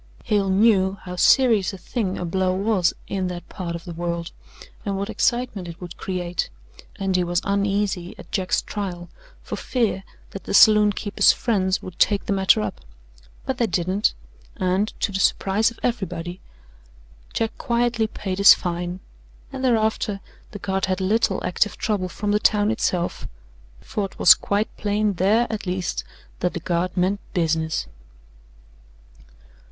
Hale 0.23 0.49
knew 0.49 0.97
how 1.03 1.15
serious 1.15 1.73
a 1.73 1.77
thing 1.77 2.17
a 2.17 2.25
blow 2.25 2.55
was 2.55 2.91
in 3.07 3.27
that 3.27 3.47
part 3.49 3.75
of 3.75 3.83
the 3.85 3.93
world, 3.93 4.31
and 4.83 4.97
what 4.97 5.11
excitement 5.11 5.67
it 5.67 5.79
would 5.79 5.95
create, 5.95 6.49
and 6.95 7.15
he 7.15 7.23
was 7.23 7.39
uneasy 7.43 8.15
at 8.17 8.31
Jack's 8.31 8.63
trial, 8.63 9.09
for 9.43 9.55
fear 9.57 10.03
that 10.31 10.45
the 10.45 10.55
saloon 10.55 10.91
keeper's 10.91 11.31
friends 11.31 11.83
would 11.83 11.99
take 11.99 12.25
the 12.25 12.33
matter 12.33 12.61
up; 12.61 12.81
but 13.45 13.59
they 13.59 13.67
didn't, 13.67 14.15
and, 14.55 14.87
to 15.01 15.11
the 15.11 15.19
surprise 15.19 15.69
of 15.69 15.79
everybody, 15.83 16.41
Jack 17.31 17.55
quietly 17.59 18.07
paid 18.07 18.39
his 18.39 18.55
fine, 18.55 19.01
and 19.53 19.63
thereafter 19.63 20.19
the 20.49 20.57
Guard 20.57 20.87
had 20.87 20.99
little 20.99 21.45
active 21.45 21.77
trouble 21.77 22.09
from 22.09 22.31
the 22.31 22.39
town 22.39 22.71
itself, 22.71 23.27
for 23.81 24.05
it 24.05 24.17
was 24.17 24.33
quite 24.33 24.75
plain 24.77 25.13
there, 25.13 25.45
at 25.51 25.67
least, 25.67 26.03
that 26.39 26.55
the 26.55 26.59
Guard 26.59 26.97
meant 26.97 27.19
business. 27.35 27.85